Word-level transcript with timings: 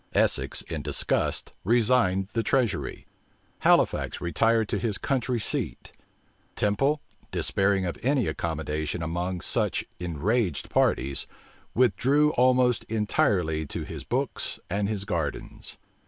Essex 0.13 0.63
in 0.63 0.81
disgust 0.81 1.55
resigned 1.63 2.27
the 2.33 2.41
treasury: 2.41 3.05
Halifax 3.59 4.19
retired 4.19 4.67
to 4.69 4.79
his 4.79 4.97
country 4.97 5.39
seat: 5.39 5.91
Temple, 6.55 7.01
despairing 7.29 7.85
of 7.85 7.99
any 8.01 8.25
accommodation 8.25 9.03
among 9.03 9.41
such 9.41 9.85
enraged 9.99 10.71
parties, 10.71 11.27
withdrew 11.75 12.31
almost 12.31 12.83
entirely 12.85 13.63
to 13.67 13.83
his 13.83 14.03
books 14.03 14.57
and 14.71 14.89
his 14.89 15.05
gardens. 15.05 15.77